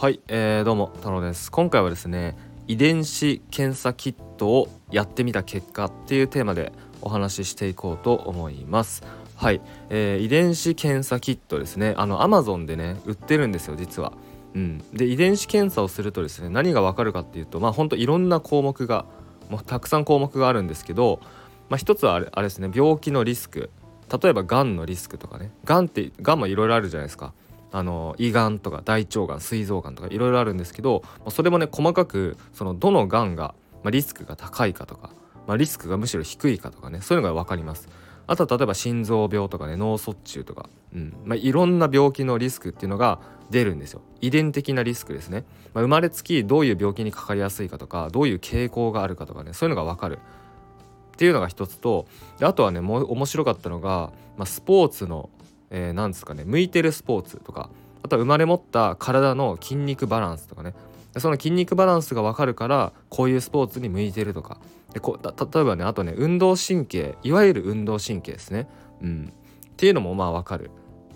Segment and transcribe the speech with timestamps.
[0.00, 1.52] はい、えー、どうも太郎です。
[1.52, 2.34] 今回はですね
[2.66, 9.02] 遺伝子検査キットをやってみた結果っていうテーマでお話ししていこうと思います。
[9.36, 9.60] はい、
[9.90, 11.92] えー、遺伝子検査キットですね。
[11.98, 14.14] あの Amazon でね売ってるんですよ実は。
[14.54, 14.78] うん。
[14.94, 19.04] で遺伝子検査をするとですね何がわかるかっていうとまあほんといろんな項目が
[19.50, 21.20] もうたくさん項目があるんですけど
[21.68, 23.68] まあ一つはあれあれですね病気のリスク。
[24.10, 25.50] 例えばがんのリスクとかね。
[25.66, 27.34] がんってがんもいろいろあるじゃないですか。
[27.72, 35.10] あの胃がんとか大腸がん膵臓がんとかいろいろあるんですけどそれもね細かくそのどのがんが、まあ、リスクが高いかとか、
[35.46, 37.88] まあ、リスクがむしろ低いかとかねそういうのが分かります。
[38.26, 41.16] あとは例えば心臓病とかね脳卒中とか、うん。
[41.24, 43.18] まあ、いろんな病気のリスクっていうのが
[43.50, 44.02] 出るんですよ。
[44.20, 45.44] 遺伝的なリスクですね、
[45.74, 50.18] まあ、生まれつきどういう病気にかかりやすいかとかどういう傾向があるかとかねそういうのが分かる。
[50.18, 52.06] っていうのが一つと
[52.40, 55.28] あとはねもう面白かったのが、まあ、スポーツの
[55.70, 57.70] えー、ですかね向いてるスポーツとか
[58.02, 60.74] あとは生まれ持った体の筋肉バランスとかね。
[61.18, 64.58] その筋肉バランスが分かるからこういうスポーツに向いてるとか。
[64.92, 68.68] でこ例えばねあとね運動神経いわゆる運動神経ですね、
[69.00, 69.32] うん、
[69.70, 70.70] っていうのもまあ分かる。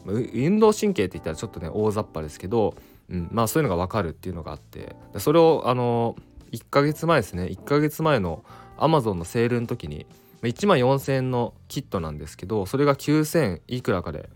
[0.04, 2.74] 運動神経って言ったらちょっとね大雑把ですけど、
[3.08, 4.94] うん、まあそういうのが分かるっていうのがあって。
[5.18, 6.16] それをあの
[6.52, 7.44] 1ヶ月前ですね。
[7.44, 8.44] 1ヶ月前の
[8.76, 10.06] Amazon のセールの時に
[10.42, 14.28] 1万4000円のキットなんですけどそれが9000いくらかで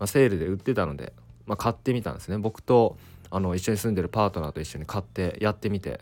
[0.00, 1.12] まあ、セールで売ってたので、
[1.46, 2.38] まあ、買ってみたんですね。
[2.38, 2.96] 僕と
[3.30, 6.00] あの一緒に住んでるパートナーと一緒に買ってやってみて。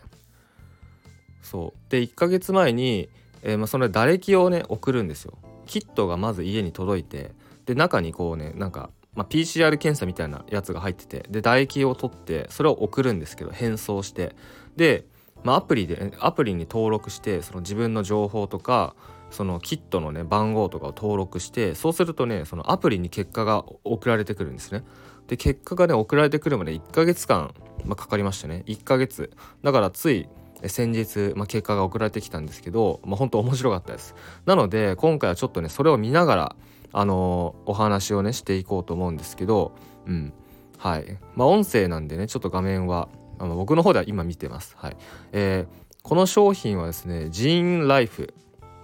[1.41, 1.91] そう。
[1.91, 3.09] で1ヶ月前に、
[3.43, 5.37] えー、まあその唾液をね送るんですよ。
[5.65, 7.31] キットがまず家に届いて
[7.65, 14.35] で中にこうねなんか、まあ、PCR 検査みたいなやつが入っててで唾液を取ってそれを送るんですけど変装して。
[14.75, 15.05] で、
[15.43, 18.95] まあ、アプリでアプリに登録してその自分の情報とか
[19.31, 24.83] そのキットのね番号とかを登録してそうするとねそのアプリに結果が送られてくるんですね。
[25.27, 27.53] で結果がね送られてくるまで1ヶ月間、
[27.85, 28.63] まあ、かかりましたね。
[28.65, 29.31] 1ヶ月。
[29.63, 30.27] だからつい
[30.65, 34.15] 先日、まあ、結果が送られてきたんですけど、まあ、本当面白かったです。
[34.45, 36.55] なので今回はちょっとねそれを見ながら
[36.91, 39.73] あのー、お話をねしていこうと思うんですけど
[40.07, 40.33] うん。
[40.77, 41.17] はい。
[41.35, 44.75] まあ音声なんでねちょっと画面はあの僕の方では今見てます。
[44.77, 44.97] はい。
[45.31, 48.33] えー、この商品はですねジーンライフ。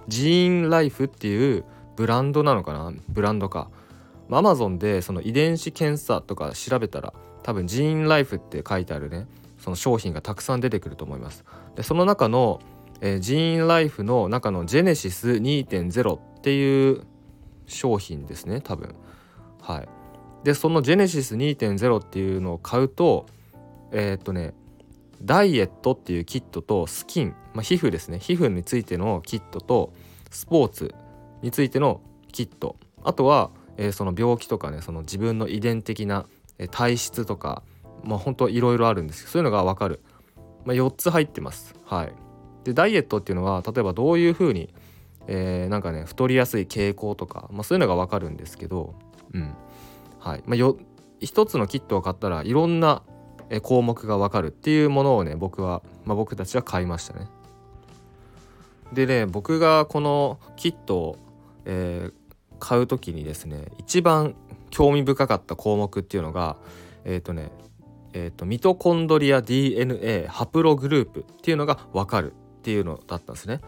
[0.08, 2.94] ジーンライフっていうブランドなのかな？
[3.10, 3.70] ブランドか。
[4.32, 9.28] アマゾンでその遺伝子検査とか調べたら多分ジーンライフって書いてあるね
[9.60, 11.46] その商品がたくさん出てくると思います。
[11.76, 12.60] でその中の、
[13.02, 17.04] えー、ジーンライフの中のジェネシス2.0っていう
[17.68, 18.96] 商品ですね多分。
[19.62, 19.90] はい。
[20.44, 23.28] でそのジェネシス2.0っていうのを買うと
[23.92, 24.54] えー、っとね
[25.22, 28.20] ダイエットっていうキットとスキン、まあ、皮膚ですね。
[28.20, 29.94] 皮膚についてのキットと
[30.30, 30.94] スポーツ
[31.42, 32.02] についての
[32.32, 32.76] キット。
[33.04, 36.28] あとは、えー、その病気とかねその自分の遺伝的な、
[36.72, 37.64] 体質とか
[38.06, 40.02] まあ本当いろいろあるんですけどそういうのが分かる、
[40.64, 41.76] まあ、4つ入ってます。
[41.86, 42.14] はい。
[42.64, 44.74] でダイエットっていうのは例えばどういうふうに、
[45.28, 48.96] えー、なんかね太りやすい傾向とか、まあ、そういうのが分かるんですけど
[49.34, 49.54] うん。
[50.20, 50.44] はい。
[50.46, 50.78] まあよ
[51.22, 53.04] 一つのキットを買ったらいろんな
[53.62, 57.28] 項目が分かるっていうものをね僕は、まあ、僕たちは買いましたね。
[58.94, 61.18] でね僕がこのキットを、
[61.66, 62.14] えー、
[62.60, 64.36] 買う時にですね一番
[64.70, 66.58] 興味深かった項目っていうのが
[67.04, 67.52] えっ、ー、とね
[68.18, 73.60] えーと、ミトコンドリア DNA ハプログループっていうのが分かるっていうのだったんですね。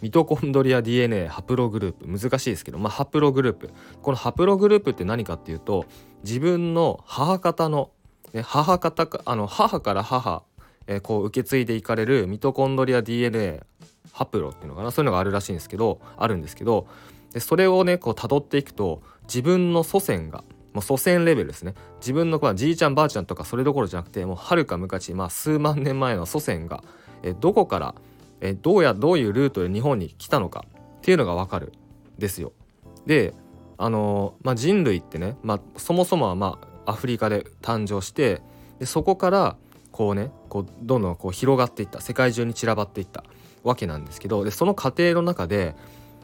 [0.00, 3.70] ミトコンドリア DNA ハプログループ難しいですけど、まあ、ハプログループ
[4.02, 5.86] このハプログループって何かっていうと
[6.22, 7.90] 自分の母方の
[8.32, 10.42] ね、母方かあの母から母、
[10.86, 13.64] えー、こう受け継いでいかれるミトコンドリア DNA
[14.12, 14.90] ハプロっていうのかな？
[14.90, 16.86] そういうのがあるらしいんですけどあるんですけど
[17.32, 21.74] でそれをねこう辿っていくと自分の祖先がもう祖先レベルですね。
[22.00, 26.84] 自分のじいちゃんばあちゃんとかそれどころじゃなくてもうはるか昔、まあ、数万年前の祖先が
[27.22, 27.94] えどこから
[28.40, 30.66] えどうやどういうルートで日本に来たのか
[30.98, 31.72] っていうのが分かる
[32.18, 32.52] ですよ。
[33.06, 33.32] で
[33.78, 38.42] あの、まあ、人類ってね、まあ、そもそもはまあアフリカで誕生して
[38.78, 39.56] でそこから
[39.90, 42.02] こうねこうどんどんこう広がっていった。
[42.02, 43.24] 世界中に散らばっていった。
[43.66, 45.74] わけなんですけどでその過程の中で、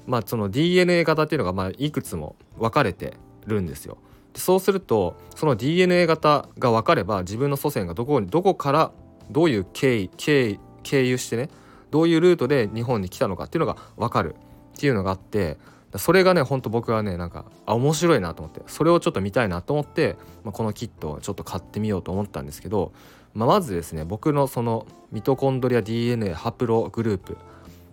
[0.06, 3.14] まあ、その DNA 型っていうのがまあいくつも分かれて
[3.46, 3.98] るんですよ。
[4.32, 8.92] でそうするとその DNA 型が分かれば自分の祖先がどこどこから
[9.30, 11.50] どういう経緯経経由してね
[11.90, 14.34] どういうルートで日本に来たのかっていうのが分かる
[14.76, 15.58] っていうのがあって
[15.96, 22.92] それがねほんと僕はねなんかあ面白いなと思ってそれをちょっと見たいなと思って、まあ、このキットをちょっと買ってみようと思ったんですけど、
[23.34, 27.36] まあ、まずですね僕のそのミトコンドリア DNA ハプログループ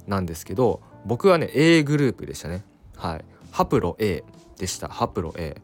[0.07, 2.63] なんですけど僕はね A グループでしたね。
[2.95, 3.25] はい。
[3.51, 4.23] ハプロ A
[4.57, 4.89] でした。
[4.89, 5.55] ハプロ A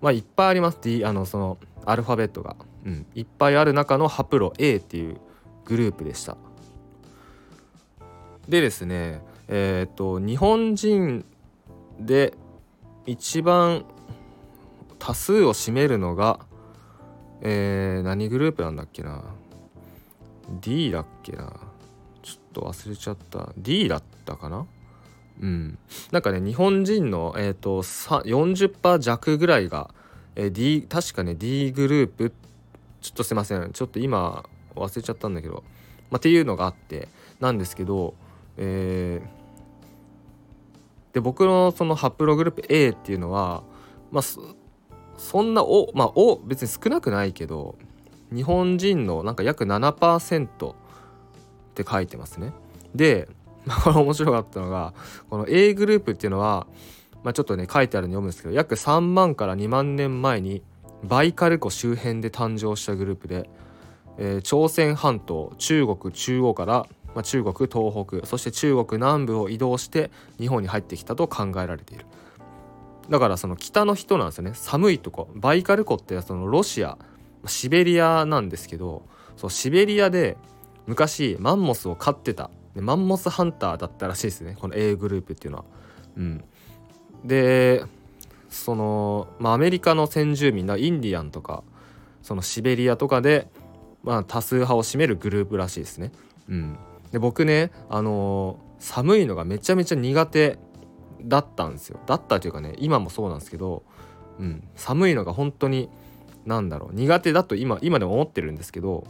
[0.00, 2.56] まあいっぱいあります、D、あのそのアルファベットが。
[2.84, 5.16] うん、いっぱいある中のハプロ A っていう
[5.64, 6.36] グループでした。
[8.48, 11.24] でですねえっ、と日本人
[12.00, 12.34] で
[13.06, 13.84] 一番
[14.98, 16.40] 多数を占めるのが
[17.42, 19.22] えー、何グループなんだっけな
[20.60, 21.52] ？D だっけな？
[22.22, 23.52] ちょっと忘れちゃった。
[23.58, 24.66] D だったかな？
[25.40, 25.78] うん。
[26.10, 29.90] なんかね日本人のえっ、ー、と40%弱ぐらいが、
[30.36, 32.32] えー、D 確かね D グループ。
[33.00, 33.72] ちょっとすいません。
[33.72, 35.64] ちょっと今忘れちゃったんだけど、
[36.10, 37.08] まあ、っていうのがあって
[37.40, 38.14] なんですけど
[38.56, 43.62] えー、で僕のそのハプログループ A っていうのは
[44.10, 44.22] まあ
[45.22, 47.76] そんなおまあお別に少なくないけど
[48.34, 50.74] 日本人のなんか約7%っ
[51.74, 52.52] て書いてますね。
[52.94, 53.28] で、
[53.64, 54.92] まあ、これ面白かったのが
[55.30, 56.66] この A グループっていうのは、
[57.22, 60.62] まあ、ちょっとね書いてあるの読むんですけど約3万から2万年前に
[61.04, 63.48] バイカル湖周辺で誕生したグループで、
[64.18, 70.10] えー、朝鮮半島中国中央から、まあ、中国東北そして中国南部を移動して
[70.40, 72.06] 日本に入ってきたと考えられている。
[73.12, 74.52] だからその北の人なんですよね。
[74.54, 75.28] 寒いとこ。
[75.34, 76.96] バイカル湖ってそのロシア
[77.46, 79.02] シベリアなんですけど
[79.36, 80.38] そうシベリアで
[80.86, 82.50] 昔マンモスを飼ってた。
[82.74, 84.56] マンモスハンターだったらしいですね。
[84.58, 85.64] この A グループっていうのは。
[86.16, 86.44] うん、
[87.22, 87.84] で
[88.48, 91.64] その、まあ、アメリカの先住民のインディアンとか
[92.22, 93.48] そのシベリアとかで、
[94.04, 96.12] まあ、多数派を占めるグループらしいですね。
[96.48, 96.78] うん、
[97.12, 100.58] で僕ね、あのー、寒いのがめちゃめちゃ苦手
[101.24, 102.00] だったんですよ。
[102.06, 103.82] だったというかね今もそうなんですけど、
[104.38, 105.88] うん、寒いのが本当に
[106.46, 106.94] なんだろう。
[106.94, 109.04] 苦手だと今今でも思ってるんですけど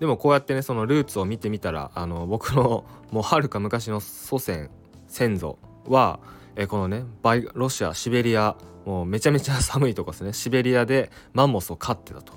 [0.00, 4.70] でもこうやってねそのルーツを見てみたらあの僕のもうはるか昔の祖先
[5.08, 5.58] 先祖
[5.88, 6.20] は
[6.56, 10.32] えこのねバイロシアシベリアもうめちゃめちゃ寒いとこですね。
[10.32, 12.34] シベリアでマンモスを飼ってたと、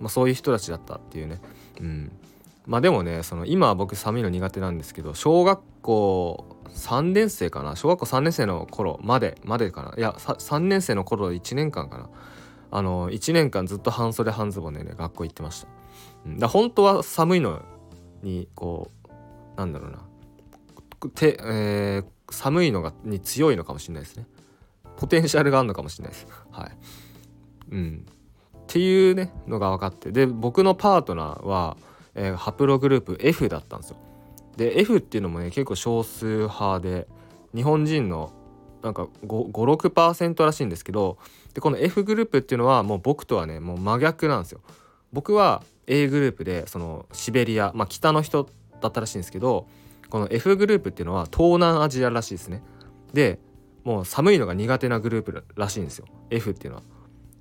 [0.00, 1.40] まあ、そういう人たちだったっていうね。
[1.80, 2.12] うん。
[2.66, 7.76] まあでもねその今は僕寒いの苦手なんですけど小学校3年生かな？
[7.76, 9.94] 小学校3年生の頃までまでかな？
[9.96, 12.08] いや3年生の頃1年間かな。
[12.70, 15.68] あの1年間ずっと半袖半ズボンでね学校行ってました、
[16.26, 17.62] うん、だ本当は寒いの
[18.22, 19.08] にこう
[19.56, 20.08] なんだろうな。
[21.14, 24.26] て、えー、寒いのがに強いのかもしれないですね。
[24.96, 26.26] ポテンシャルがあるのかもしれないです。
[26.50, 26.76] はい。
[27.70, 28.06] うん。
[28.56, 30.10] っていうねのが分かって。
[30.12, 31.76] で僕のパートナーは、
[32.14, 33.96] えー、ハプログループ F だったんですよ。
[34.58, 37.06] で F っていうのもね結構少数派で
[37.54, 38.32] 日本人の
[38.82, 41.16] なんか56%らしいんですけど
[41.54, 44.60] でこの F グループっていうのはもう僕とはねもう真逆なんですよ。
[45.12, 48.50] 僕は A グループでそのシベリア、まあ、北の人
[48.80, 49.68] だったらしいんですけど
[50.10, 52.62] この F グループっていうのは東南アジアらしいですね。
[53.14, 53.38] で
[53.84, 56.82] もう寒いのが苦手なグループらしいんですよ F っていうのは。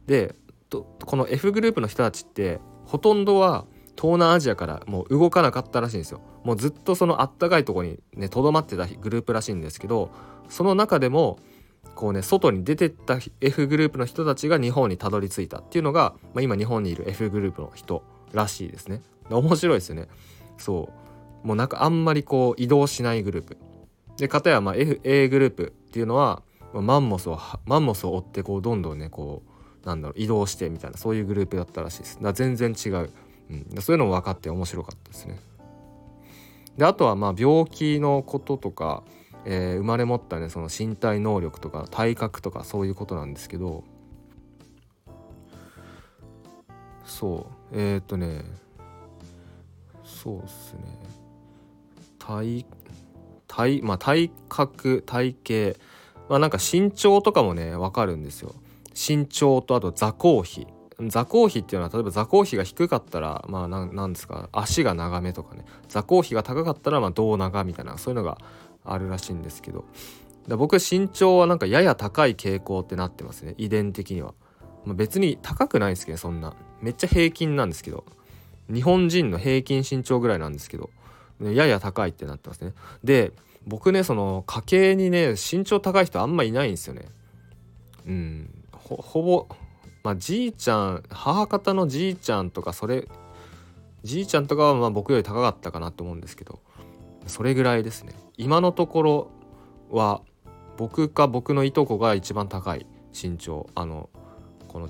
[0.06, 0.36] で
[0.70, 3.66] この F グループの人たちってほとんどは
[4.00, 6.22] 東南アジアからもう動かなかったらしいんですよ。
[6.44, 10.12] もうずっとそのあったかいとこにねとどまってたグループらしいんですけど
[10.50, 11.40] その中でも
[11.96, 18.04] こうね外に出てった F グループの人たちが日本にたどり着いたっていうのが、まあ、今日本にいる F グループの人
[18.34, 19.02] らしいですね。
[19.30, 20.08] 面白いですよね。
[20.58, 20.90] そ
[21.44, 21.48] う。
[21.48, 23.58] もうなんかあんまりこう移動しないグループ。
[24.18, 26.42] で片やまあ F A グループっていうのは
[26.74, 29.44] マンモスをマンモスを追ってこうどんどんねこ
[29.84, 32.16] うなんだろう移動してみたいなそういうグループだったらしいです。
[32.16, 33.10] だから全然違う、
[33.50, 35.40] うん、そういうのも分かって面白かったですね。
[36.78, 39.04] であとはまあ病気のこととか
[39.50, 43.86] えー、生まれ持ったねその身体能力とか体格とかそういうことなんですけど
[47.06, 47.80] そう。
[47.80, 48.44] えー、っとね
[50.04, 50.82] そうっすね。
[52.20, 52.66] 体
[53.48, 55.80] 体まあ体格体型。
[56.28, 58.54] まあなんか身長とかもね分かるんですよ。
[58.94, 60.68] 身長とあと座高比。
[61.06, 65.64] 座高比っていうのは例えば座高比が低かったらまあなんですか足が長めとかね。
[65.88, 68.40] 座高比が高かったらまあ胴長みたいなそういうのが
[68.84, 69.86] あるらしいんですけど。
[70.56, 73.54] 僕身長はなんかやや高い傾向ってなってますね。
[73.58, 74.34] 遺伝的には、
[74.86, 76.54] まあ、別に高くないですけどそんな。
[76.82, 78.06] めっちゃ平均なんですけど。
[78.74, 80.90] 日本人の平均身長ぐらいなんですけど。
[81.42, 82.74] やや高いってなってますね。
[83.04, 83.34] で
[83.68, 87.10] 僕ねその家系にね身長高い人あんまいないんですよね。
[88.08, 88.50] うん。
[88.72, 89.48] ほぼ
[90.08, 93.10] まあじいちゃん母方のじいちゃんとかそれ
[94.04, 96.62] じいちゃんとかはま僕より高かったかなと思うんですけど
[97.26, 98.14] それぐらいですね。
[98.38, 99.32] 今のところ
[99.92, 100.22] は
[100.78, 103.70] 僕か僕のいとこが一番高い身長。
[103.76, 104.10] あの
[104.70, 104.90] この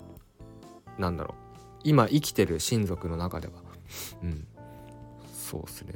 [0.99, 1.79] なんだろう。
[1.83, 3.53] 今生きてる親族の中では。
[4.21, 4.45] うん。
[5.33, 5.95] そうですね。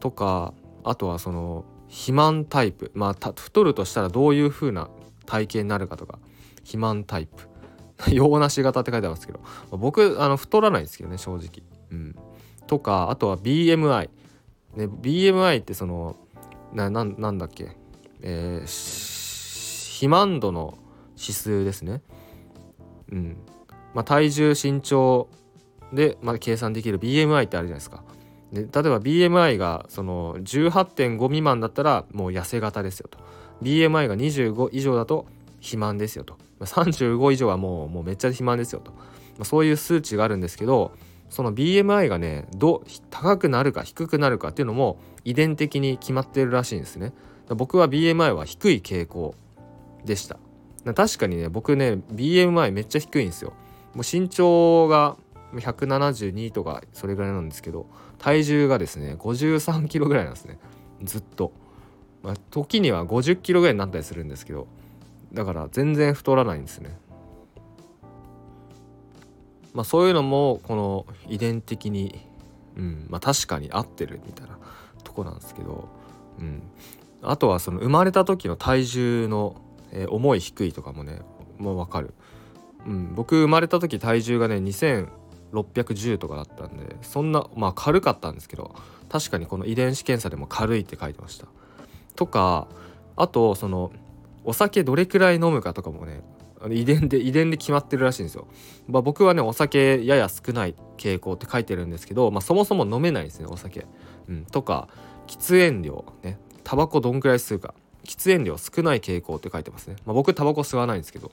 [0.00, 2.92] とかあとはその肥満タイプ。
[2.94, 4.88] まあ太るとしたらどういう風な
[5.26, 6.18] 体型になるかとか。
[6.60, 7.57] 肥満タイプ。
[8.12, 9.40] 洋梨型って書いてありますけど
[9.76, 11.62] 僕あの太らないですけどね正直。
[11.90, 12.14] うん、
[12.66, 14.10] とかあとは BMI、
[14.76, 16.16] ね、BMI ってその
[16.72, 17.76] ななんだっけ、
[18.20, 20.76] えー、肥満度の
[21.18, 22.02] 指数ですね。
[23.10, 23.36] うん
[23.94, 25.28] まあ、体重身長
[25.92, 28.04] で、まあ、計算できる BMI ってあるじゃないですか。
[28.52, 33.18] で例えば BMI がその18.5未満だったらもう痩せ型ですよと
[33.62, 35.26] BMI が25以上だと
[35.60, 36.36] 肥満ですよと。
[36.60, 38.98] 35以上はもうもうめっちゃ肥満ですよと、ま
[39.42, 40.92] あ、そういう数値があるんですけど
[41.30, 47.12] その BMI がねど高くなるか低くなるかっていうのも遺伝的に決まってるらしいんですね。
[47.48, 49.34] 僕は BMI は低い傾向
[50.04, 50.38] でした。
[50.94, 53.52] 確かにね僕ね BMI めっちゃ低いんですよ。
[53.94, 55.16] もう身長が
[55.54, 57.86] 172とかそれぐらいなんですけど
[58.18, 60.58] 体重がですね53キロぐらいなんですね。
[61.02, 61.52] ずっと、
[62.22, 64.66] まあ、時には50キロぐらいになったりするんですけど
[65.32, 66.98] だから全然太らないんですね。
[69.74, 72.26] まあそういうのもこの遺伝的に
[72.76, 74.58] うんまあ確かに合ってるみたいな
[75.04, 75.88] とこなんですけど
[76.38, 76.62] うん。
[77.22, 79.60] あとはその生まれた時の体重の、
[79.92, 81.20] えー、重い低いとかもね
[81.58, 82.14] もう分かる、
[82.86, 88.74] うん、僕生まれた時体重がね2610とかだったんでそんなまあ軽かったんですけど
[89.08, 91.46] 確かにこの遺伝子検査でも軽いって書いてました。
[92.14, 92.68] とか
[93.16, 93.90] あとその
[94.48, 96.22] お酒どれくらい飲むかとかもね
[96.70, 98.48] 遺伝で遺伝で決まってるらしいんですよ、
[98.88, 103.86] まあ、僕はねお酒やや少ない傾向って書いてるんですけど、まあ、そもそも飲めないですねお酒、
[104.26, 104.88] うん、とか
[105.26, 106.38] 喫煙量ね。
[106.64, 107.74] タバコどんくらい吸うか。
[108.04, 111.30] 喫煙量少ない傾向って書いてますね、まあ、僕タバコ吸わないんですけど。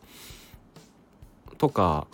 [1.57, 2.07] とか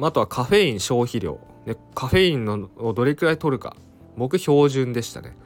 [0.00, 3.76] あとはカフェイン消費量、ね、カフェインのをどれくらい取るか。
[4.16, 5.36] 僕標準でしたね、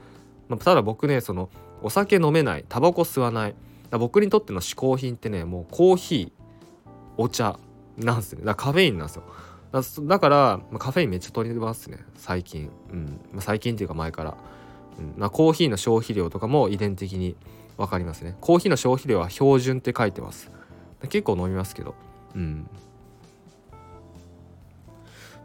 [0.48, 1.50] まあ、ただ僕ねその
[1.82, 3.54] お酒飲めないタバコ吸わない
[3.90, 6.44] 僕にとっての嗜好品ってねもうコーヒー
[7.16, 7.58] お茶
[7.96, 8.44] なんですね。
[8.44, 9.24] だカフェインなんですよ。
[10.06, 11.98] だから、まあ、カフェインめっちゃ取りますね。
[12.16, 13.20] 最近、うん。
[13.32, 14.36] まあ、最近っていうか前から、
[14.98, 15.14] うん。
[15.16, 17.36] まあ、コーヒーの消費量とかも遺伝的に
[17.76, 18.36] 分かりますね。
[18.40, 20.50] コーヒーの消費量は標準って書いてます。
[21.08, 21.94] 結構飲みますけど。
[22.34, 22.68] うん。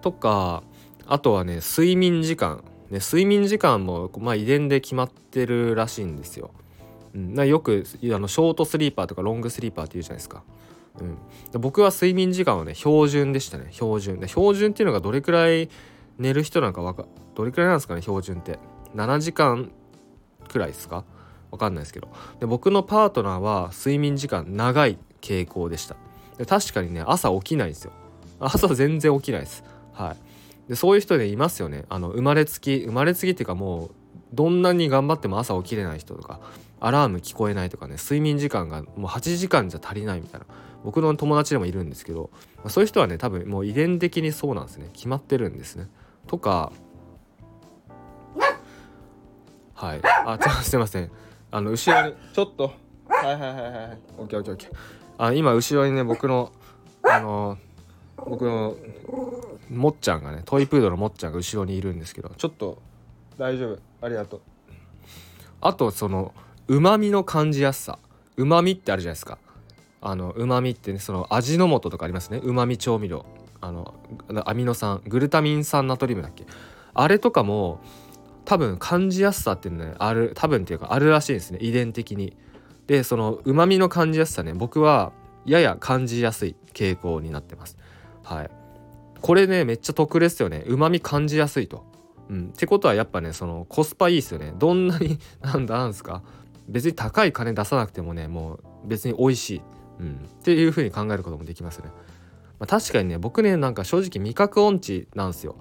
[0.01, 0.63] とか
[1.05, 6.51] あとはね睡眠時間、ね、睡眠時間も、まあ、遺伝で決まってるらしいんですよ。
[7.16, 10.44] うん、よくあのショートスリーパーとかロングスリーパーって言うじゃないですか。
[11.00, 11.04] う
[11.58, 13.68] ん、僕は睡眠時間はね標準でしたね。
[13.72, 14.20] 標準。
[14.20, 15.70] で標準っていうのがどれくらい
[16.18, 18.60] 寝る人なんかかどれくらいなんですかね標準って。
[18.96, 19.72] 7時間
[20.48, 21.06] くらいですか？
[21.51, 22.10] わかんないですけど。
[22.39, 25.96] で僕のパートナーは睡眠時間長い傾向でした。
[26.38, 27.92] で確かにね朝起きないんですよ。
[28.39, 29.63] 朝全然起きないです。
[29.94, 31.86] はい、でそういう人でいますよね。
[31.89, 33.92] あの生まれつき生まれつきっていうかもう
[34.33, 36.39] どんなに頑張っても朝起きれない人とか
[36.79, 40.45] アラーム聞こえないとかね睡眠時間がもう8時間じゃ足りないみたいな。
[40.83, 44.89] 僕の友達でもいるんですけど、まあ、そういう人はね多分もう遺伝的にそうなんですね。
[44.93, 45.88] 決まってるんですね。
[46.27, 46.71] とか
[49.74, 50.01] はい。
[50.03, 51.12] あすいません。
[51.51, 52.71] あの後ろにちょっと。
[53.07, 53.98] はいはいはいはい。
[54.17, 54.69] オッケーオッケーオッケー。
[55.17, 56.51] あ今後ろにね僕の
[57.03, 57.57] あの
[58.15, 58.75] 僕の
[59.69, 62.29] もっちゃんがねトイプードルのもっちゃんが後ろにいるんですけど。
[62.29, 62.81] ちょっと
[63.38, 64.41] 大丈夫ありがとう。
[65.62, 66.34] あとその
[66.68, 68.00] うまみの感じやすさ。
[68.38, 69.38] うまみってあるじゃないですか。
[70.01, 72.39] あのうまみってねその味の素とかありますね。
[72.41, 73.25] うまみ調味料。
[73.62, 73.94] あの
[74.46, 75.01] アミノ酸。
[75.08, 76.46] グルタミン酸ナトリウムだっけ。
[76.94, 77.82] あれとかも
[78.46, 81.60] 多分感じやすさっていうのねある多分っていうかあるらしいですね。
[81.62, 82.38] 遺伝的に。
[82.88, 84.53] でそのうまみの感じやすさね。
[84.53, 85.12] 僕は
[85.46, 87.77] やや感じやすい傾向になってます。
[88.24, 88.50] はい。
[89.22, 90.63] これねめっちゃ得ですよね。
[90.68, 91.88] うまみ感じやすいと。
[92.29, 94.53] うん、ってことはやっぱねそのコスパいいですよね。
[94.57, 96.24] どんなに なんだなんすか。
[96.67, 99.62] 別に高い金出さなくてもねもう別に美味しい、
[100.00, 101.86] うん、っていう風に考えることもできますね、
[102.59, 105.55] まあ、確かにね僕ねなんか正直味覚音痴なんですよ。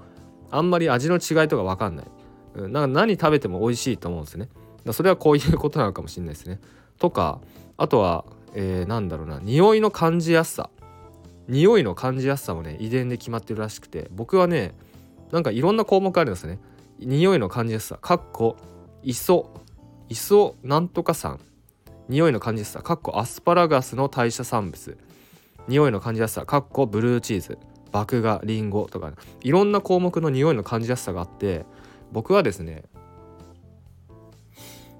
[0.51, 2.07] あんまり味の違いとか分かんない、
[2.55, 4.49] うん、なんか何食べても美味しいと思うんですね。
[4.93, 6.61] それはこういうことなのかもしれないですね。
[6.99, 7.41] とか
[7.77, 9.41] あとは、えー、なんだろうな。
[9.41, 10.71] 匂いの感じやすさ。
[11.49, 14.09] 匂いの感じやすさもね遺伝で決まってるらしくて。
[14.13, 14.75] 僕はね
[15.33, 16.59] なんかいろんな項目あるんですね。
[16.99, 17.89] 匂いの感じやす。
[17.89, 18.57] さかっこ
[19.03, 19.51] 磯
[20.09, 21.39] 磯なんとか酸
[22.09, 22.73] 匂いの感じやす。
[22.73, 24.99] さかっこアスパラガスの代謝産物。
[25.69, 26.35] 匂いの感じやす。
[26.35, 27.59] さかっこブルーチーズ。
[27.93, 31.65] 麦芽りんごとか、ね、いろんな項目の匂いの感じやすさがあって
[32.13, 32.85] 僕はですね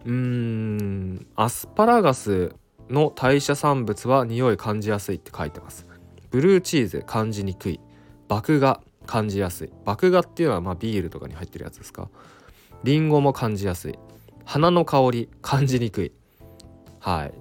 [0.05, 2.55] うーんアスパラガス
[2.89, 5.87] の代謝産物は匂い感じやすいって書いてます。
[6.31, 7.81] ブルーチーズ感じにくい。
[8.29, 9.71] 麦芽感じやすい。
[9.85, 12.11] 麦芽っていうのはまあビールとかに入ってるやつですか？
[12.85, 13.99] りんごも感じやすい。
[14.45, 16.13] 花の香り感じにくい。
[17.01, 17.33] はい。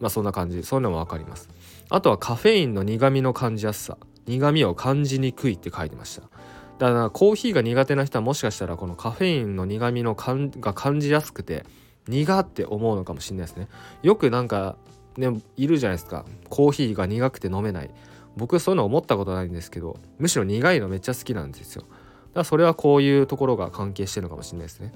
[0.00, 0.62] まあそんな感じ。
[0.64, 1.48] そういうのも分かります。
[1.88, 3.96] あとはカフェインの苦味の感じやすさ。
[4.26, 6.22] 苦味を感じにくいって書いてました。
[6.78, 11.64] だからコーヒーが苦手な人はもしかしたらこのカフェインの苦味の感が感じやすくて
[12.08, 13.68] 苦って思うのかもしれないですね。
[14.02, 14.76] よくなんか
[15.16, 16.24] ねいるじゃないですか。
[16.48, 17.90] コーヒーが苦くて飲めない。
[18.36, 21.82] 僕そういうの思ったことないんですけどむしろ苦いのめっちゃ好きなんですよ。
[21.82, 21.94] だか
[22.34, 24.92] らそれはこういうところが関係してるのかもしれないですね。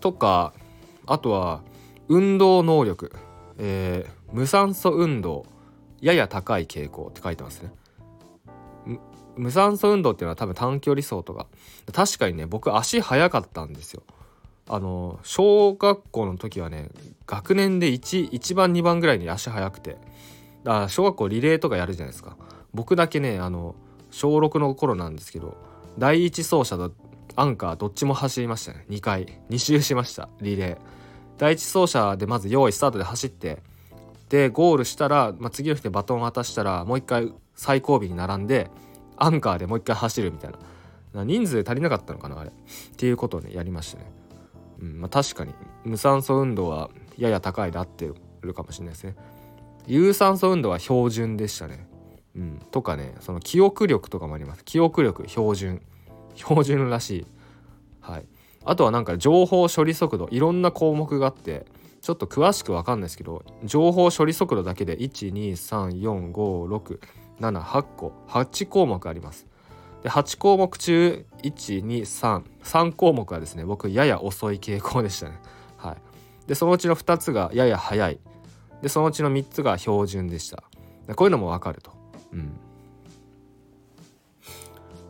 [0.00, 0.52] とか
[1.06, 1.62] あとは
[2.08, 3.12] 運動能力、
[3.58, 5.46] えー、無酸素運動。
[6.00, 7.72] やや高い傾向って書いてますね。
[9.36, 11.46] 無酸素運動っていうのは多分短距離走とか。
[11.92, 14.02] 確かにね僕足速かったんですよ。
[14.68, 16.90] あの小学校の時はね
[17.26, 19.96] 学年で 1, 1番2番ぐらいに足速くて。
[20.68, 22.36] だから小学校リレーとかやるじゃないですか。
[22.74, 23.74] 僕だけねあの
[24.10, 25.56] 小6の頃なんですけど
[25.96, 26.92] 第1走者と
[27.36, 28.84] アンカーどっちも走りましたね。
[28.90, 29.40] 2回。
[29.48, 30.78] 2周しましたリレー。
[31.38, 33.62] 第1走者でまず用意スタートで走って
[34.28, 38.70] でゴールしたら、まあ、次の日でバトン渡したらもう一回最後尾に並んで
[39.16, 40.50] アンカーでもう一回走るみたい
[41.14, 41.24] な。
[41.24, 42.50] 人数足りなかったのかなあれ。
[42.50, 42.52] っ
[42.98, 44.12] ていうことをねやりましたね。
[44.82, 45.54] うんまあ、確かに
[45.86, 48.06] 無酸素運動はやや高いで合って
[48.42, 49.16] るかもしれないですね。
[49.88, 51.88] 有酸素運動は標準でしたね。
[52.36, 52.60] うん。
[52.70, 54.64] とかねその記憶力とかもあります。
[54.64, 55.82] 記憶力標準。
[56.36, 57.26] 標準らしい。
[58.00, 58.26] はい。
[58.64, 61.66] あとはなんか情報処理速度いろんな項目があって
[62.02, 69.46] ちょっと詳しく分かんないですけど情報処理速度だけで1234567個8項目あります。
[70.02, 75.40] で8項目中1233項目はですね僕やや遅い傾向でしたね。
[75.76, 75.96] はい。
[76.46, 78.20] でそのうちの2つがやや早い。
[78.82, 80.64] でそのうちの3つが標準でした。
[81.16, 81.92] こういうのもわかると。
[82.32, 82.60] うん。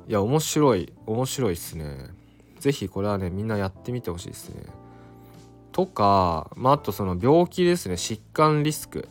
[0.09, 2.11] いや面白い面白いっすね。
[2.61, 4.63] 是非これはねみんなやってみてほしいですね。
[5.73, 7.95] とかまああとその病気ですね。
[7.95, 9.09] 疾患リスク。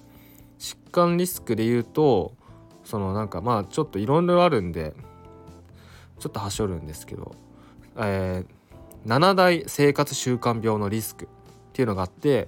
[0.59, 2.33] 疾患リスクで言うと
[2.83, 4.93] そのなんかまあちょっといろいろあるんで
[6.19, 7.35] ちょっとはしょるんですけど、
[7.97, 11.27] えー、7大生活習慣病のリスクっ
[11.73, 12.47] ていうのがあって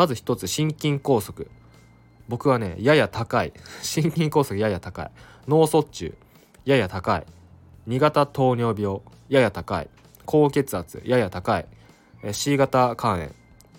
[0.00, 1.46] まず一つ心筋梗塞。
[2.26, 3.52] 僕はねやや高い。
[3.84, 5.10] 心筋梗塞やや高い。
[5.46, 6.14] 脳卒中
[6.64, 7.26] やや高い。
[7.86, 9.90] 2型糖尿病やや高い。
[10.24, 11.66] 高血圧やや高い。
[12.32, 13.28] C 型肝炎。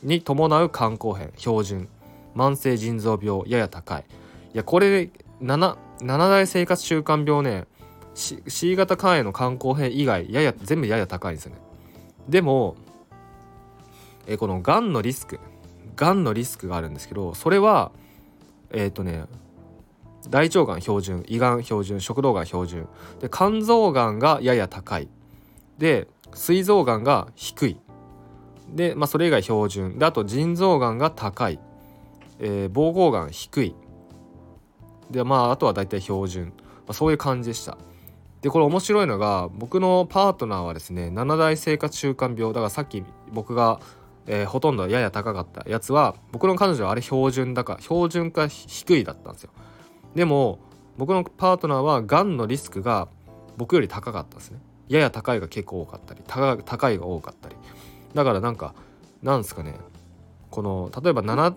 [0.03, 1.89] に伴う肝硬変標準。
[2.36, 4.05] 慢性腎臓病やや高い。
[4.53, 5.10] いやこれ
[5.41, 7.65] 7, 7大生活習慣病ね。
[8.13, 11.62] C, 型肝炎の肝硬変以外やや全部やや高いんですよね。
[12.29, 12.75] でも
[14.27, 15.39] えこのがんのリスク。
[15.95, 17.91] がんのリスクがあるんですけどそれは
[18.71, 19.25] えっ、ー、とね
[20.30, 22.88] 大腸がん標準胃がん標準食道がん標準。
[23.19, 25.10] で肝臓がんがやや高い。
[25.77, 27.77] で膵臓がんが低い。
[28.69, 29.97] で、まあ、それ以外標準。
[29.97, 31.60] であと腎臓がんが高い、
[32.39, 33.75] えー、膀胱がん低い。
[35.10, 37.77] でまああとは大体標準、まあ、そういう感じでした。
[38.41, 42.54] でこれ面白いのが僕のパートナーはですね7大生活習慣病。
[42.54, 43.80] だからさっき僕が、
[44.27, 45.69] えー、ほとんどやや高かった。
[45.69, 49.51] やつは僕の彼女はあれ標準だか標準か低いだったんですよ。
[50.15, 50.60] でも
[50.97, 53.07] 僕のパートナーはがんのリスクが
[53.57, 54.60] 僕より高かったんですね。
[54.88, 57.55] やや高いが結構多かったり高いが多かったり。
[58.13, 58.75] だからなんか
[59.23, 59.75] なんですかね。
[60.49, 61.55] この例えば7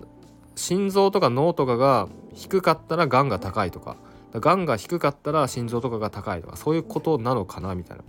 [0.55, 3.97] 心臓とか脳とかが低かったらがんが高いとか。
[4.33, 6.57] がんが低かったら心臓とかが高いとか。
[6.57, 8.05] そういうことなのかなみたいな、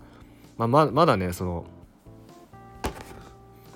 [0.57, 1.65] まあ、ままだねその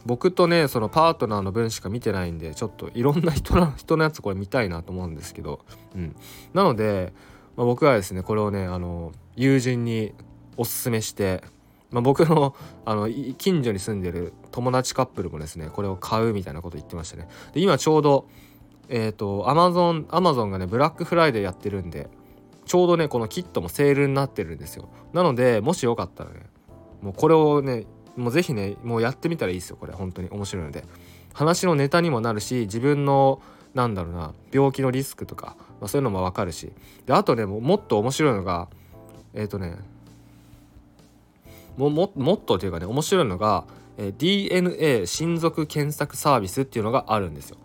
[0.05, 5.59] 僕とねそのパートナーの分しか見てないんでちょっといろんな人の人のやつこれ見たいなと思うんですけど、
[5.95, 6.15] うん、
[6.53, 7.13] なので、
[7.55, 10.13] まあ、僕はですねこれをねあの友人に
[10.57, 11.43] おすすめして、
[11.91, 17.27] まあ、僕のあの近所に住んでる友達カップルもですねこれを買うみたいなこと言ってましたね。
[17.53, 18.27] で今ちょうど
[18.89, 22.09] えっ、ー、とアマゾンアマゾンがねブラックフライデーやってるんで
[22.65, 24.89] ちょうどねこのキットもセールになってるんですよ。
[25.13, 26.41] なのでもしよかったらね
[27.01, 29.93] もうこれをねもう是非ねもうやってみたらいいですよこれ。
[29.93, 30.29] 本当に。
[30.29, 30.83] 面白いので。
[31.33, 33.41] 話のネタにもなるし自分の
[33.73, 36.71] なんだろうな病気のリスクとか、まあ、そういうのも分かるし。
[37.05, 38.67] であとねもっと面白いのが
[39.33, 39.77] えっ、ー、とね
[41.77, 43.65] もももっとというかね面白いのが、
[43.97, 47.57] えー、DNA 親族検索サービスっていうのがあるんですよ。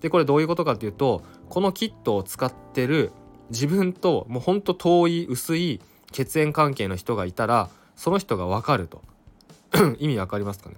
[0.00, 3.12] でこれどういうことかっていうとこのキットを使ってる
[3.50, 5.80] 自分ともうほんと遠い薄い
[6.12, 9.02] 血縁関係の人がいたらその人が分かると。
[9.98, 10.76] 意味わかりますかね？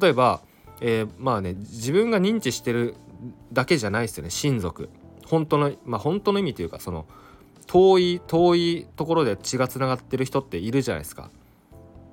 [0.00, 0.40] 例えば、
[0.80, 2.94] えー、まあね自分が認知してる
[3.52, 4.88] だけじゃないですよね親族。
[5.26, 7.06] 本当のまあ本当の意味というかその
[7.66, 11.30] 遠い遠いところで血がつながってる人っているじゃないですか。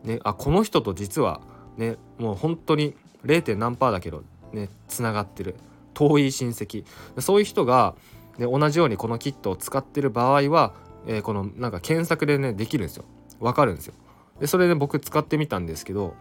[0.03, 1.41] ね、あこの人と実は
[1.77, 3.55] ねもう本当に 0.
[3.55, 5.55] 何パーだけどねつながってる。
[5.93, 6.85] 遠い親戚。
[7.17, 7.95] そういう人が、
[8.37, 10.73] ね、同じようにこのキットを使ってる場合は、
[11.07, 13.03] えー、このなんか検索でねできるんですよ。
[13.41, 13.93] わかるんですよ。
[14.39, 16.15] でそれで僕使ってみたんですけど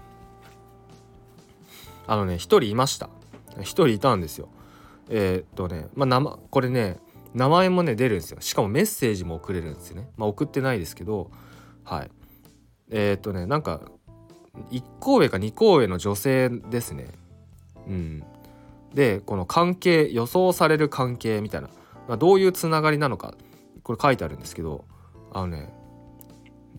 [2.06, 3.10] あのね1人いました。
[3.56, 4.48] 1人いたんですよ。
[5.08, 6.98] えー、っとねまあこれね
[7.34, 8.40] 名前もね出るんですよ。
[8.40, 10.10] しかもメッセージも送れるんですよね。
[10.16, 11.30] まあ送ってないですけど
[11.84, 12.10] はい。
[12.90, 13.82] えー、っとねなんか
[14.70, 17.08] 1個上か2個上の女性ですね。
[17.86, 18.24] うん。
[18.94, 21.68] でこの関係予想される関係みたいな、
[22.08, 23.34] まあ、どういうつながりなのか
[23.82, 24.86] これ書いてあるんですけど
[25.32, 25.72] あのね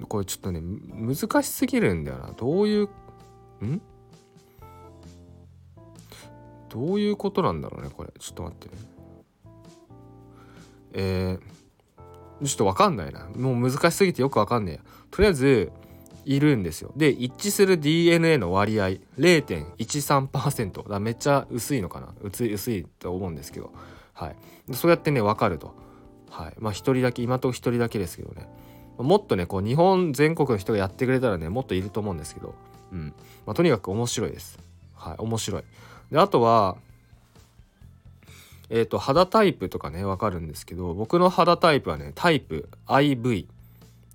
[0.08, 2.32] これちょっとね難しすぎるんだよな。
[2.34, 2.90] どういう
[3.66, 3.82] ん？
[6.70, 8.12] どういうことなんだろうねこれ。
[8.20, 8.68] ちょっと待って。
[8.68, 8.74] ね
[10.94, 13.28] えー、ちょっと分かんないな。
[13.36, 14.82] もう難しすぎてよく分かんねえや。
[15.12, 15.72] とりあえず
[16.26, 16.92] いるんですよ。
[16.96, 22.14] で一致する DNA の割合0.13%だめっちゃ薄いのかな。
[22.22, 23.72] 薄い薄いと思うんですけど。
[24.14, 24.36] はい。
[24.74, 25.76] そうやってね分かると。
[26.30, 26.54] はい。
[26.60, 28.48] まあ一人だけ今と一人だけですけどね。
[29.04, 32.54] もっとねこう日本全国の人がやってくれたらねもっといると思うんですけど。
[32.92, 33.14] うん。
[33.46, 34.60] まあ、とにかく面白いです。
[34.96, 35.64] はい面白い。
[36.12, 36.78] であとは
[38.70, 43.46] えっ、ー、と肌タイプとかね分かるんですけど僕の肌タイプはねタイプ IV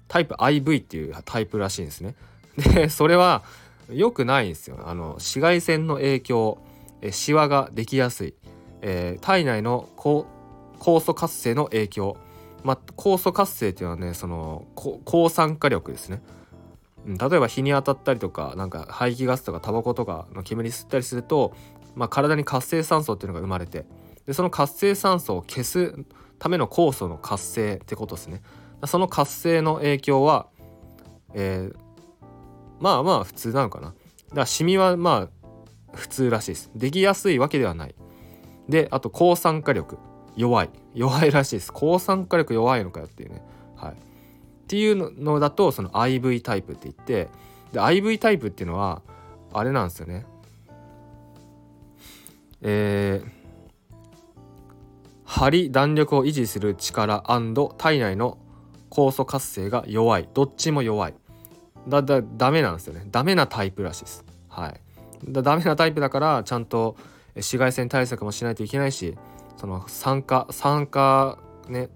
[0.09, 2.15] タイプ IV っていうタイプらしいんですね。
[2.59, 3.43] でそれは
[3.91, 4.79] 良くないんですよ。
[4.85, 6.59] あの紫外線の影響
[7.05, 8.35] えシワができやすい、
[8.81, 10.25] えー、体内の酵
[11.01, 12.17] 素活性の影響。
[12.65, 16.23] まあ酵素活性っていうのはねその抗酸化力ですね。
[16.27, 16.35] うん
[17.07, 21.55] 例えば日に当たったりとかなんか排気ガスとかタバコとかの煙吸ったりすると
[21.95, 23.87] まあ、体に活性酸素っていうのが生まれて
[24.27, 25.95] でその活性酸素を消す
[26.39, 28.43] ための酵素の活性ってことですね。
[28.87, 30.49] その活性の影響は、
[31.33, 31.77] えー、
[32.81, 33.89] まあまあ普通なのかな。
[33.89, 33.97] だか
[34.41, 36.71] らシミはまあ普通らしいです。
[36.75, 37.95] できやすいわけではない。
[38.69, 39.99] であと抗酸化力。
[40.37, 40.71] 弱い。
[40.95, 41.73] 弱いらしいです。
[41.73, 43.43] 抗酸化力弱いのかよっていうね。
[43.77, 43.93] はい。
[43.93, 43.97] っ
[44.67, 47.29] ていうのだとその IV タイプって言って
[47.73, 49.03] で IV タイプっていうのは
[49.53, 50.27] あれなんですよね。
[52.63, 53.29] えー、
[55.25, 57.23] 張り弾力を維持する力
[57.77, 58.39] 体内の
[58.91, 60.29] 酵素活性が弱い。
[60.33, 61.15] どっちも弱い。
[61.87, 63.07] だだダメなんですよね。
[63.11, 64.25] ダメなタイプらしいです。
[64.49, 64.81] はい。
[65.29, 66.97] だダメなタイプだからちゃんと
[67.35, 69.17] 紫外線対策もしないといけないし
[69.57, 71.39] その酸化酸化
[71.69, 71.89] ね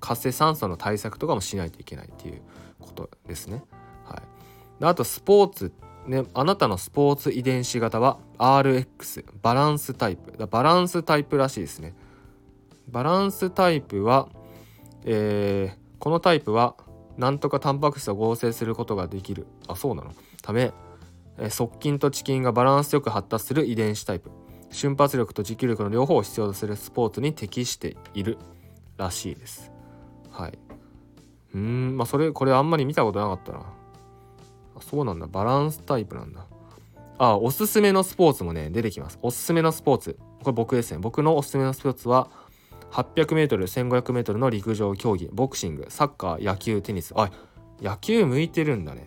[0.00, 2.42] 活性酸素の対策とかもしないといけないっていう
[2.80, 3.62] ことですね。
[4.04, 4.22] は
[4.80, 4.84] い。
[4.84, 5.72] あとスポーツ
[6.06, 10.46] ね、あなたのスポーツ遺伝子型は RX バランスタイプ。
[10.46, 11.94] バランスタイプらしいですね。
[12.88, 14.28] バランスタイプは、
[15.04, 16.74] えー、このタイプは
[17.16, 19.46] なんとかタンパク質を合成することができる。
[19.66, 20.12] あそうなの。
[20.42, 20.72] ため、
[21.38, 24.30] えー、側筋と遅筋がバランスよく発達する遺伝子タイプ。
[24.70, 28.38] 瞬発力と持久力の両方を必要とするスポーツに適している
[28.96, 29.70] らしいです。
[30.30, 30.58] はい。
[31.54, 33.58] うんまあそれこれあんまり見たことなかったな。
[33.58, 35.26] あそうなんだ。
[35.26, 36.46] バランスタイプなんだ。
[37.18, 39.18] あおすすめのスポーツもね出てきます。
[39.22, 40.18] おすすめのスポーツ。
[40.42, 40.98] これ僕ですね。
[40.98, 42.28] 僕のおすすめのスポーツは
[42.90, 47.12] 800m1500m の陸上競技ボクシングサッカー野球テニス。
[47.16, 47.30] あ
[47.80, 49.06] 野球向いてるんだね。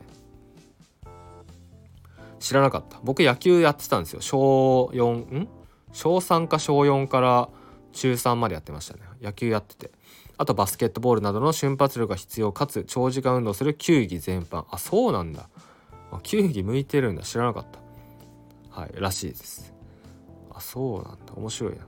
[2.39, 3.00] 知らなかった。
[3.04, 4.21] 僕野球やってたんですよ。
[4.21, 5.47] 小4ん？
[5.93, 7.50] 小3か小4から
[7.93, 9.02] 中3までやってましたね。
[9.21, 9.91] 野球やってて。
[10.38, 14.65] あとバスケットボールなどの瞬発力が必要かつ長時間運動する球技全般。
[14.69, 15.50] あそうなんだ。
[16.23, 17.23] 球技向いてるんだ。
[17.23, 17.65] 知らなかっ
[18.71, 18.80] た。
[18.80, 19.73] はいらしいです。
[20.52, 21.34] あそうなんだ。
[21.36, 21.80] 面白いな。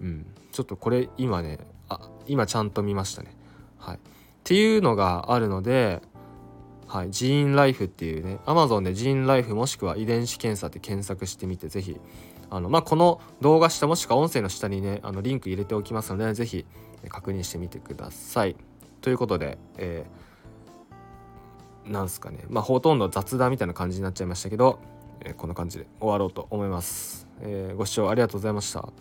[0.00, 0.26] うん。
[0.52, 3.36] ちょっとこれ今ねあ今ちゃんと見ましたね。
[3.78, 3.96] はい。
[3.96, 3.98] っ
[4.44, 6.00] ていうのがあるので
[6.92, 11.98] はい、ジーンライフっていうね Amazon でジーンライフもしくは遺伝子検査って検索してみて是非
[12.50, 16.66] あのまあこの動画下もしくは音声の下にねあのリンク入れておきますので是非
[17.08, 18.56] 確認してみてください。
[19.00, 24.78] ということで、えー、なんすかねまあほとんど雑談みたいな感じになっちゃいましたけど、
[25.20, 27.26] えー、こんな感じで終わろうと思います。
[27.40, 28.92] えー、ご視聴ありがとうございました。